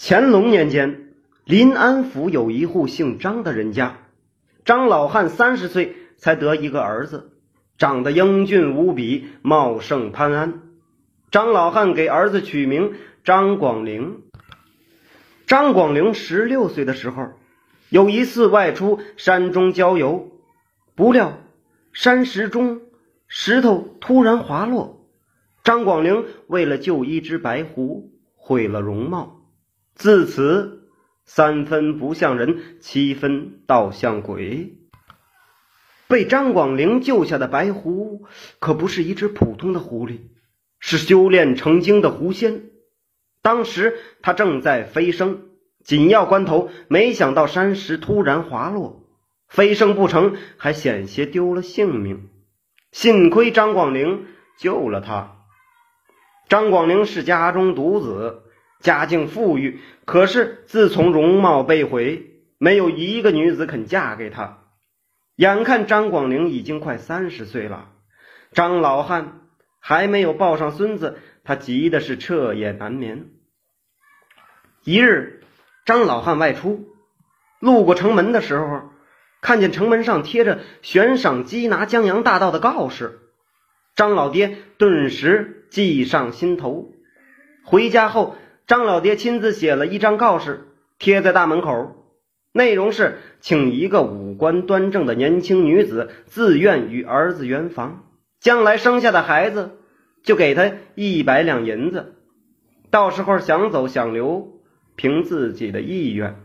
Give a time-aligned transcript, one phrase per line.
[0.00, 1.08] 乾隆年间，
[1.44, 3.98] 临安府有一户姓张的人家，
[4.64, 7.32] 张老汉三十岁才得一个儿子，
[7.78, 10.62] 长得英俊无比，茂盛潘安。
[11.32, 12.92] 张老汉给儿子取名
[13.24, 14.22] 张广陵。
[15.48, 17.32] 张广陵十六岁的时候，
[17.88, 20.30] 有一次外出山中郊游，
[20.94, 21.40] 不料
[21.92, 22.82] 山石中
[23.26, 25.04] 石头突然滑落，
[25.64, 29.37] 张广陵为了救一只白狐，毁了容貌。
[29.98, 30.88] 自此，
[31.24, 34.78] 三分不像人，七分倒像鬼。
[36.06, 38.24] 被张广陵救下的白狐，
[38.60, 40.20] 可不是一只普通的狐狸，
[40.78, 42.70] 是修炼成精的狐仙。
[43.42, 45.48] 当时他正在飞升，
[45.82, 49.04] 紧要关头，没想到山石突然滑落，
[49.48, 52.28] 飞升不成，还险些丢了性命。
[52.92, 54.26] 幸亏张广陵
[54.60, 55.38] 救了他。
[56.48, 58.44] 张广陵是家中独子。
[58.80, 64.58] 家境富裕，可是自从容貌被毁，没有一个女子肯嫁给他。
[65.34, 67.90] 眼看张广陵已经快三十岁了，
[68.52, 69.40] 张老汉
[69.80, 73.30] 还没有抱上孙子，他急的是彻夜难眠。
[74.84, 75.42] 一日，
[75.84, 76.86] 张老汉外出，
[77.58, 78.90] 路过城门的时候，
[79.40, 83.18] 看见城门上贴着悬赏缉拿江洋大盗的告示，
[83.96, 86.92] 张老爹顿时计上心头。
[87.64, 88.36] 回家后。
[88.68, 90.66] 张老爹亲自写了一张告示，
[90.98, 92.04] 贴在大门口，
[92.52, 98.04] 内容是请一个五官端正的年轻女子自愿与儿子圆房，
[98.40, 99.78] 将来生下的孩子
[100.22, 102.12] 就给他一百两银子，
[102.90, 104.60] 到时候想走想留，
[104.96, 106.36] 凭自己的意愿。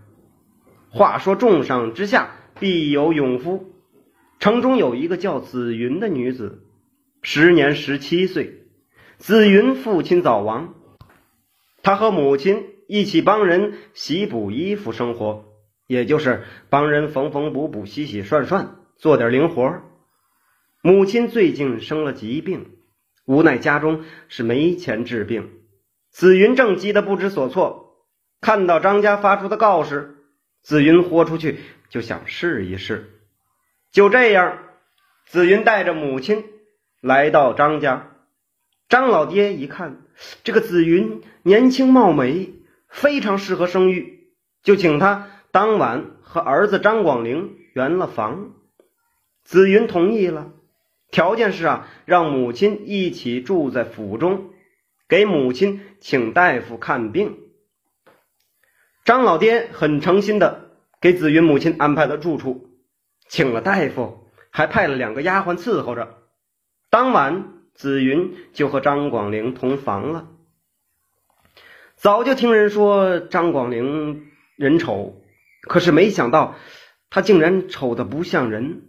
[0.91, 3.73] 话说重赏之下必有勇夫，
[4.39, 6.63] 城中有一个叫紫云的女子，
[7.21, 8.63] 时年十七岁，
[9.17, 10.75] 紫云父亲早亡。
[11.83, 15.45] 他和母亲一起帮人洗补衣服生活，
[15.85, 19.81] 也就是帮人缝缝补补、洗洗涮涮，做点零活。
[20.81, 22.77] 母亲最近生了疾病，
[23.25, 25.51] 无奈家中是没钱治病。
[26.09, 27.97] 紫云正急得不知所措，
[28.39, 30.15] 看到张家发出的告示，
[30.61, 31.59] 紫云豁出去
[31.89, 33.09] 就想试一试。
[33.91, 34.59] 就这样，
[35.25, 36.45] 紫云带着母亲
[37.01, 38.11] 来到张家。
[38.87, 40.02] 张老爹一看，
[40.43, 42.53] 这个紫云年轻貌美，
[42.87, 44.27] 非常适合生育，
[44.61, 48.53] 就请他当晚和儿子张广陵圆了房。
[49.43, 50.51] 紫云同意了，
[51.09, 54.51] 条件是啊，让母亲一起住在府中，
[55.09, 57.37] 给母亲请大夫看病。
[59.03, 60.69] 张老爹很诚心的
[61.01, 62.69] 给紫云母亲安排了住处，
[63.27, 66.19] 请了大夫，还派了两个丫鬟伺候着。
[66.89, 67.62] 当晚。
[67.73, 70.27] 紫云就和张广陵同房了。
[71.95, 75.21] 早就听人说张广陵人丑，
[75.61, 76.55] 可是没想到
[77.09, 78.83] 他竟然丑的不像人。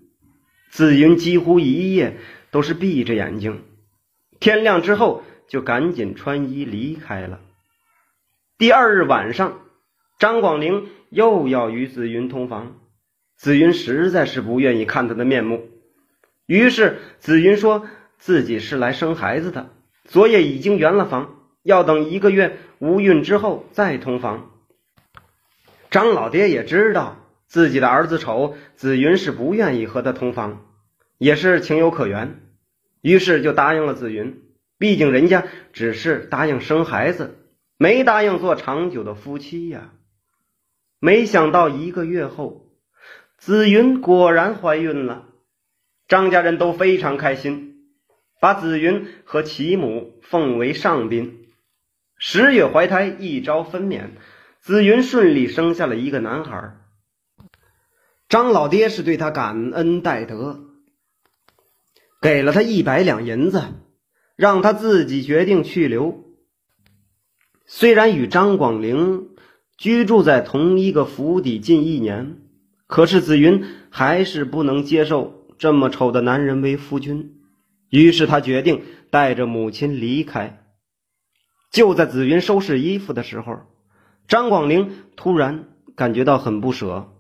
[0.71, 2.19] 紫云几乎一夜
[2.51, 3.63] 都是闭着眼睛，
[4.39, 7.41] 天亮之后就赶紧穿衣离开了。
[8.59, 9.61] 第二日晚上，
[10.19, 12.81] 张广陵又要与紫云同房，
[13.37, 15.69] 紫云实在是不愿意看他的面目，
[16.47, 17.87] 于是紫云说。
[18.25, 19.69] 自己是来生孩子的，
[20.07, 24.51] 昨夜已经圆了房，要等一个月无孕之后再同房。
[25.91, 30.65] 张老爹也知道自己的儿子丑，紫云是不愿意和他同房，
[31.19, 32.41] 也是情有可原，
[33.03, 34.43] 于是就答应了紫云。
[34.79, 37.37] 毕竟人家只是答应生孩子，
[37.77, 39.93] 没答应做长久的夫妻呀。
[40.99, 42.71] 没想到一个月后，
[43.37, 45.27] 紫云果然怀孕了，
[46.09, 47.73] 张家人都非常开心。
[48.45, 51.47] 把紫云和其母奉为上宾，
[52.19, 54.11] 十月怀胎，一朝分娩，
[54.61, 56.77] 紫云顺利生下了一个男孩。
[58.29, 60.61] 张老爹是对他感恩戴德，
[62.21, 63.63] 给了他一百两银子，
[64.37, 66.27] 让他自己决定去留。
[67.65, 69.31] 虽然与张广陵
[69.79, 72.43] 居住在同一个府邸近一年，
[72.87, 77.41] 可是紫云还是不能接受这么丑的男人为夫君。
[77.91, 80.61] 于是他决定带着母亲离开。
[81.71, 83.59] 就在紫云收拾衣服的时候，
[84.29, 85.65] 张广陵突然
[85.97, 87.11] 感觉到很不舍。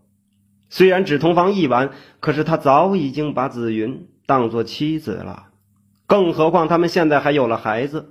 [0.70, 1.90] 虽然只同房一晚，
[2.20, 5.48] 可是他早已经把紫云当做妻子了。
[6.06, 8.10] 更何况他们现在还有了孩子。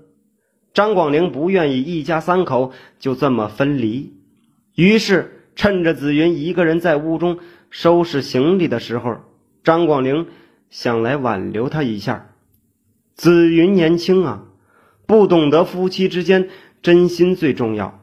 [0.74, 4.14] 张广陵不愿意一家三口就这么分离，
[4.76, 7.40] 于是趁着紫云一个人在屋中
[7.70, 9.18] 收拾行李的时候，
[9.64, 10.28] 张广陵
[10.70, 12.33] 想来挽留她一下。
[13.16, 14.46] 紫云年轻啊，
[15.06, 16.50] 不懂得夫妻之间
[16.82, 18.00] 真心最重要。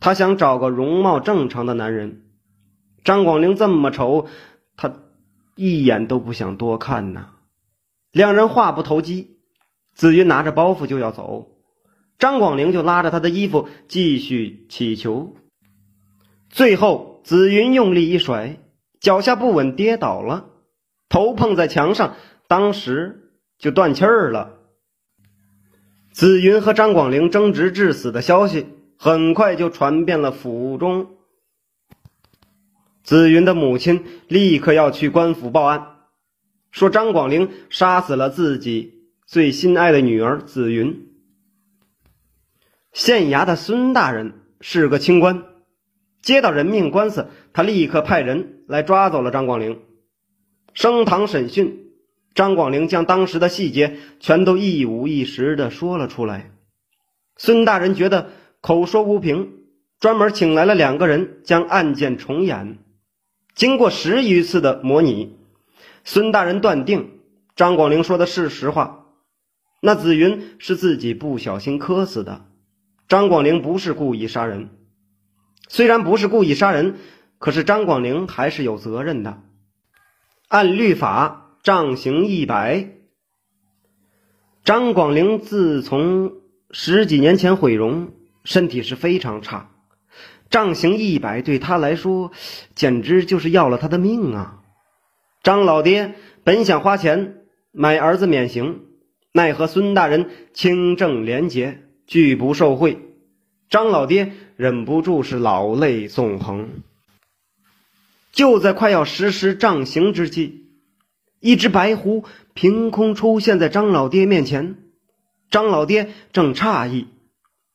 [0.00, 2.22] 他想找个容貌正常的男人。
[3.04, 4.26] 张广陵这么丑，
[4.76, 4.92] 他
[5.56, 7.30] 一眼都不想多看呐。
[8.12, 9.38] 两人话不投机，
[9.94, 11.48] 紫云拿着包袱就要走，
[12.18, 15.36] 张广陵就拉着他的衣服继续乞求。
[16.50, 18.56] 最后，紫云用力一甩，
[19.00, 20.46] 脚下不稳跌倒了，
[21.08, 22.16] 头碰在墙上，
[22.48, 23.19] 当时
[23.60, 24.56] 就断气儿了。
[26.10, 28.66] 紫云和张广陵争执致死的消息
[28.96, 31.14] 很快就传遍了府中。
[33.04, 35.86] 紫云的母亲立刻要去官府报案，
[36.70, 41.08] 说张广陵杀死了自己最心爱的女儿紫云。
[42.92, 45.44] 县衙的孙大人是个清官，
[46.22, 49.82] 接到人命官司，他立刻派人来抓走了张广陵。
[50.72, 51.89] 升堂审讯。
[52.34, 56.52] 张广陵将当时的细节全都一五一十的说了出来。
[57.36, 58.30] 孙大人觉得
[58.60, 59.52] 口说无凭，
[59.98, 62.78] 专门请来了两个人将案件重演。
[63.54, 65.36] 经过十余次的模拟，
[66.04, 67.20] 孙大人断定
[67.56, 69.06] 张广陵说的是实话。
[69.80, 72.46] 那紫云是自己不小心磕死的，
[73.08, 74.68] 张广陵不是故意杀人。
[75.68, 76.96] 虽然不是故意杀人，
[77.38, 79.42] 可是张广陵还是有责任的。
[80.48, 81.48] 按律法。
[81.62, 82.88] 杖刑一百。
[84.64, 86.32] 张广陵自从
[86.70, 88.12] 十几年前毁容，
[88.44, 89.70] 身体是非常差，
[90.48, 92.32] 杖刑一百对他来说
[92.74, 94.62] 简直就是要了他的命啊！
[95.42, 96.14] 张老爹
[96.44, 97.42] 本想花钱
[97.72, 98.80] 买儿子免刑，
[99.32, 102.98] 奈何孙大人清正廉洁，拒不受贿，
[103.68, 106.70] 张老爹忍不住是老泪纵横。
[108.32, 110.59] 就在快要实施杖刑之际。
[111.40, 114.76] 一只白狐凭空出现在张老爹面前，
[115.50, 117.06] 张老爹正诧异，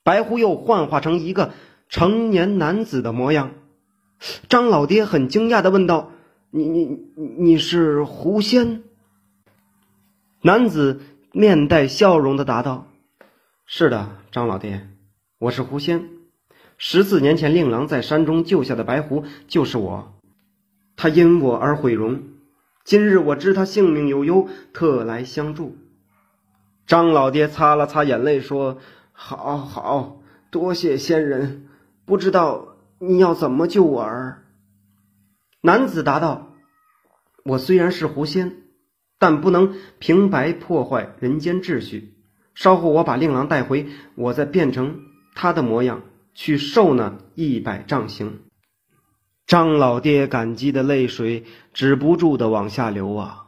[0.03, 1.51] 白狐又幻化成一个
[1.89, 3.51] 成年男子的模样。
[4.49, 6.11] 张老爹很惊讶的问道
[6.51, 6.97] ：“你你
[7.39, 8.83] 你是狐仙？”
[10.41, 11.01] 男子
[11.31, 12.87] 面带笑容的答道
[13.65, 14.87] ：“是的，张老爹，
[15.39, 16.07] 我是狐仙。
[16.77, 20.13] 十四年前令郎在山中救下的白狐就是我，
[20.95, 22.21] 他因我而毁容。”
[22.85, 25.75] 今日我知他性命有忧，特来相助。
[26.85, 28.77] 张老爹擦了擦眼泪，说
[29.11, 30.21] ：“好好，
[30.51, 31.67] 多谢仙人。
[32.05, 34.45] 不知道你要怎么救我儿？”
[35.61, 36.53] 男子答道
[37.43, 38.55] ：“我虽然是狐仙，
[39.17, 42.13] 但不能平白破坏人间秩序。
[42.53, 44.99] 稍后我把令郎带回，我再变成
[45.33, 46.03] 他的模样
[46.35, 48.41] 去受那一百杖刑。”
[49.47, 53.45] 张老爹感激的泪水止不住的往下流啊！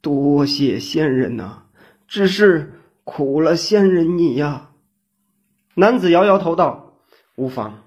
[0.00, 1.64] 多谢仙人呐，
[2.08, 4.70] 只是苦了仙人你呀。
[5.74, 6.96] 男子摇摇头道
[7.36, 7.82] ：“无妨，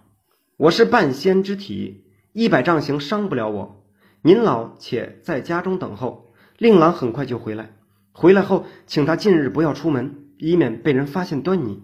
[0.57, 3.83] 我是半仙之体，一百丈刑伤不了我。
[4.21, 7.75] 您老且在家中等候，令郎很快就回来。
[8.12, 11.81] 回来后，请他近日不要出门，以免被人发现端倪。”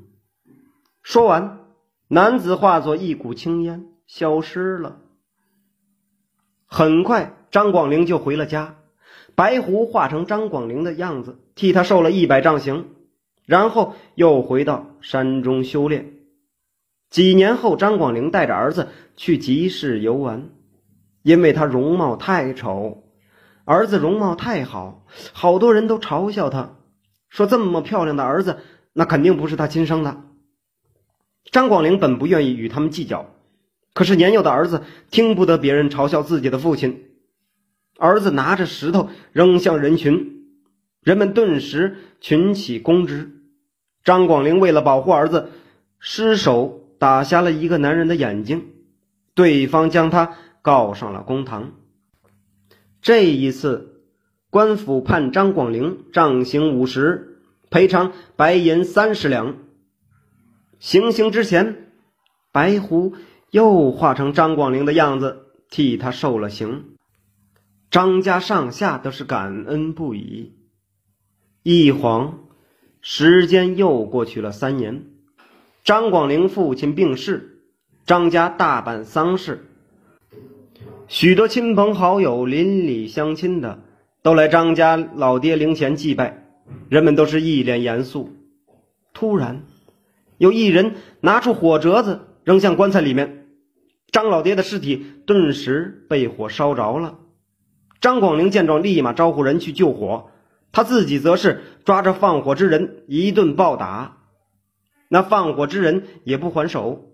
[1.02, 1.62] 说完，
[2.08, 5.02] 男子化作一股青烟消失了。
[6.72, 8.76] 很快，张广陵就回了家。
[9.34, 12.86] 白狐化成张广陵的样子，替他受了一百杖刑，
[13.46, 16.14] 然后又回到山中修炼。
[17.10, 20.50] 几年后，张广陵带着儿子去集市游玩，
[21.24, 23.04] 因为他容貌太丑，
[23.66, 26.76] 儿子容貌太好，好多人都嘲笑他，
[27.30, 28.60] 说这么漂亮的儿子，
[28.94, 30.22] 那肯定不是他亲生的。
[31.52, 33.26] 张广陵本不愿意与他们计较。
[34.00, 37.04] 可是年幼的儿子听不得别人嘲笑自己的父亲，
[37.98, 40.46] 儿子拿着石头扔向人群，
[41.04, 43.30] 人们顿时群起攻之。
[44.06, 45.50] 张广陵为了保护儿子，
[46.00, 48.68] 失手打瞎了一个男人的眼睛，
[49.34, 51.74] 对方将他告上了公堂。
[53.02, 54.02] 这一次，
[54.50, 59.58] 官府判张广陵杖刑五十，赔偿白银三十两。
[60.80, 61.92] 行刑之前，
[62.54, 63.14] 白狐。
[63.52, 66.86] 又化成张广陵的样子，替他受了刑。
[67.90, 70.54] 张家上下都是感恩不已。
[71.64, 72.40] 一晃，
[73.02, 75.06] 时间又过去了三年。
[75.84, 77.64] 张广陵父亲病逝，
[78.06, 79.66] 张家大办丧事，
[81.08, 83.80] 许多亲朋好友、邻里乡亲的
[84.22, 86.46] 都来张家老爹灵前祭拜，
[86.90, 88.30] 人们都是一脸严肃。
[89.14, 89.64] 突然，
[90.38, 93.39] 有一人拿出火折子扔向棺材里面。
[94.12, 97.20] 张老爹的尸体顿时被火烧着了。
[98.02, 100.32] 张广陵见状，立马招呼人去救火，
[100.72, 104.18] 他自己则是抓着放火之人一顿暴打。
[105.10, 107.12] 那放火之人也不还手。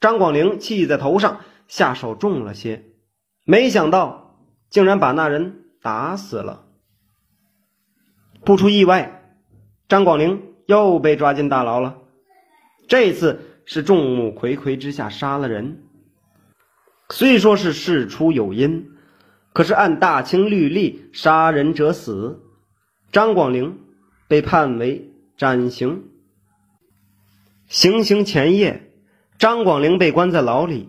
[0.00, 2.84] 张广陵气在头上，下手重了些，
[3.44, 4.38] 没想到
[4.68, 6.66] 竟然把那人打死了。
[8.44, 9.36] 不出意外，
[9.88, 11.96] 张广陵又被抓进大牢了。
[12.86, 15.83] 这次是众目睽睽之下杀了人，
[17.16, 18.90] 虽说是事出有因，
[19.52, 22.42] 可是按大清律例，杀人者死。
[23.12, 23.78] 张广陵
[24.26, 26.06] 被判为斩刑。
[27.68, 28.90] 行刑前夜。
[29.38, 30.88] 张广陵被关在牢里，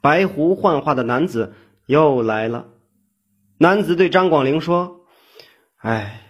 [0.00, 1.54] 白狐幻化的男子
[1.86, 2.68] 又来了。
[3.56, 5.00] 男子对张广陵说
[5.78, 6.22] ：“哎，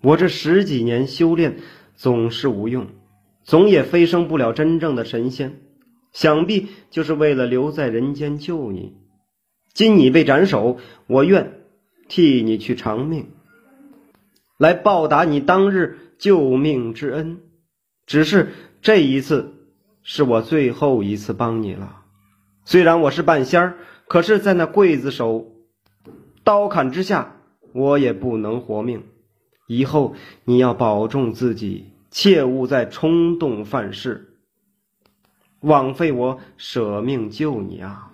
[0.00, 1.58] 我这十几年修炼
[1.94, 2.86] 总是无用，
[3.44, 5.60] 总也飞升不了真正的神仙，
[6.12, 8.96] 想必就是为了留在人间救你。
[9.72, 11.60] 今你被斩首，我愿
[12.08, 13.30] 替你去偿命，
[14.58, 17.40] 来报答你当日救命之恩。
[18.06, 18.52] 只是
[18.82, 19.54] 这一次。”
[20.02, 22.00] 是我最后一次帮你了，
[22.64, 23.76] 虽然我是半仙儿，
[24.08, 25.52] 可是，在那刽子手
[26.42, 27.36] 刀砍之下，
[27.74, 29.02] 我也不能活命。
[29.68, 30.14] 以后
[30.44, 34.29] 你要保重自己，切勿再冲动犯事，
[35.60, 38.12] 枉费我舍命救你啊！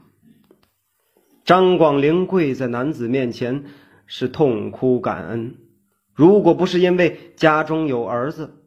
[1.44, 3.64] 张广陵跪在男子面前，
[4.06, 5.56] 是痛哭感恩。
[6.12, 8.62] 如果不是因为家中有儿子，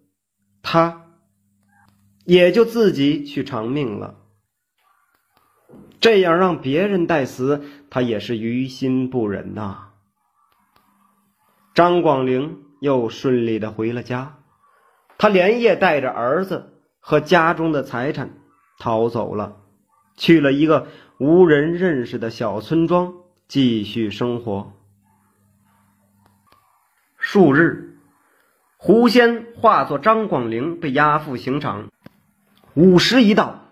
[0.62, 1.06] 他。
[2.26, 4.20] 也就自己去偿命了，
[6.00, 9.88] 这样让别人代死，他也是于心不忍呐。
[11.74, 14.38] 张广陵又顺利的回了家，
[15.18, 18.30] 他连夜带着儿子和家中的财产
[18.80, 19.58] 逃走了，
[20.16, 20.88] 去了一个
[21.20, 23.14] 无人认识的小村庄
[23.48, 24.72] 继续生活。
[27.18, 28.00] 数日，
[28.78, 31.90] 狐仙化作张广陵被押赴刑场。
[32.74, 33.66] 午时一到，